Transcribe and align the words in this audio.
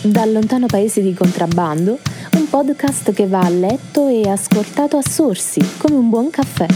Dal 0.00 0.30
lontano 0.30 0.66
paese 0.66 1.02
di 1.02 1.12
contrabbando, 1.12 1.98
un 2.36 2.48
podcast 2.48 3.12
che 3.12 3.26
va 3.26 3.40
a 3.40 3.48
letto 3.48 4.06
e 4.06 4.28
ascoltato 4.28 4.96
a 4.96 5.02
sorsi, 5.02 5.60
come 5.76 5.96
un 5.96 6.08
buon 6.08 6.30
caffè. 6.30 6.66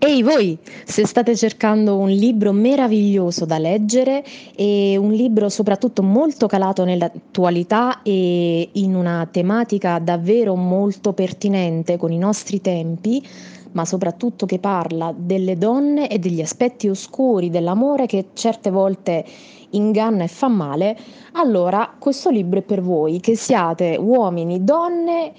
Ehi 0.00 0.22
voi, 0.22 0.58
se 0.84 1.06
state 1.06 1.36
cercando 1.36 1.96
un 1.96 2.08
libro 2.08 2.50
meraviglioso 2.52 3.44
da 3.44 3.58
leggere 3.58 4.24
e 4.56 4.96
un 4.96 5.12
libro 5.12 5.48
soprattutto 5.48 6.02
molto 6.02 6.48
calato 6.48 6.84
nell'attualità 6.84 8.02
e 8.02 8.68
in 8.72 8.94
una 8.96 9.28
tematica 9.30 10.00
davvero 10.00 10.56
molto 10.56 11.12
pertinente 11.12 11.96
con 11.96 12.10
i 12.10 12.18
nostri 12.18 12.60
tempi, 12.60 13.24
ma 13.72 13.84
soprattutto 13.84 14.46
che 14.46 14.58
parla 14.58 15.14
delle 15.16 15.56
donne 15.56 16.08
e 16.08 16.18
degli 16.18 16.40
aspetti 16.40 16.88
oscuri 16.88 17.50
dell'amore 17.50 18.06
che 18.06 18.28
certe 18.32 18.70
volte 18.70 19.24
inganna 19.70 20.24
e 20.24 20.28
fa 20.28 20.48
male, 20.48 20.96
allora 21.32 21.94
questo 21.98 22.30
libro 22.30 22.60
è 22.60 22.62
per 22.62 22.80
voi, 22.80 23.20
che 23.20 23.36
siate 23.36 23.96
uomini, 23.98 24.64
donne 24.64 25.32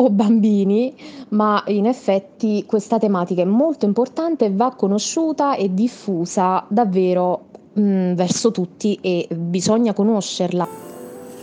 o 0.00 0.10
bambini, 0.10 0.94
ma 1.30 1.62
in 1.66 1.86
effetti 1.86 2.64
questa 2.66 2.98
tematica 2.98 3.42
è 3.42 3.46
molto 3.46 3.84
importante 3.84 4.44
e 4.44 4.52
va 4.52 4.74
conosciuta 4.74 5.56
e 5.56 5.74
diffusa 5.74 6.64
davvero 6.68 7.46
mh, 7.72 7.80
mm, 7.80 8.12
verso 8.14 8.50
tutti 8.50 8.98
e 9.00 9.26
bisogna 9.34 9.92
conoscerla. 9.92 10.86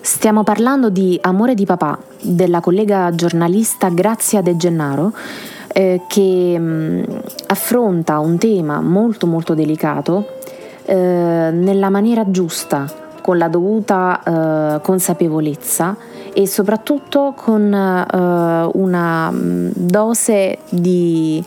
Stiamo 0.01 0.43
parlando 0.43 0.89
di 0.89 1.17
Amore 1.19 1.55
di 1.55 1.65
papà 1.65 1.97
della 2.21 2.59
collega 2.59 3.13
giornalista 3.15 3.89
Grazia 3.89 4.41
De 4.41 4.55
Gennaro 4.55 5.11
eh, 5.77 6.03
che 6.07 6.57
mh, 6.57 6.63
mm, 6.63 7.03
affronta 7.47 8.19
un 8.19 8.37
tema 8.37 8.79
molto 8.79 9.27
molto 9.27 9.53
delicato 9.53 10.25
eh, 10.85 10.95
nella 10.95 11.89
maniera 11.89 12.31
giusta, 12.31 12.89
con 13.21 13.37
la 13.37 13.49
dovuta 13.49 14.77
eh, 14.77 14.81
consapevolezza 14.81 15.97
e 16.31 16.47
soprattutto 16.47 17.33
con 17.35 17.73
eh, 17.73 18.69
una 18.73 19.29
mm, 19.31 19.71
dose 19.73 20.59
di 20.69 21.43